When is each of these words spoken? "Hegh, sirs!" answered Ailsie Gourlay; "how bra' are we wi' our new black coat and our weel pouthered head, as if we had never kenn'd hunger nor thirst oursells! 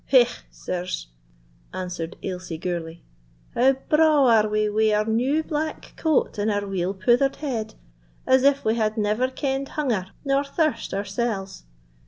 "Hegh, 0.07 0.41
sirs!" 0.49 1.09
answered 1.75 2.15
Ailsie 2.23 2.57
Gourlay; 2.57 3.01
"how 3.53 3.73
bra' 3.73 4.25
are 4.29 4.47
we 4.49 4.67
wi' 4.67 4.91
our 4.91 5.05
new 5.05 5.43
black 5.43 5.93
coat 5.95 6.39
and 6.39 6.49
our 6.49 6.65
weel 6.65 6.95
pouthered 6.95 7.35
head, 7.35 7.75
as 8.25 8.41
if 8.41 8.65
we 8.65 8.73
had 8.73 8.97
never 8.97 9.27
kenn'd 9.29 9.69
hunger 9.69 10.07
nor 10.25 10.43
thirst 10.43 10.91
oursells! 10.91 11.65